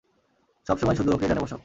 সবসময় 0.67 0.95
শুধু 0.95 1.09
ওকেই 1.11 1.27
ডানে 1.29 1.41
বসাও। 1.41 1.59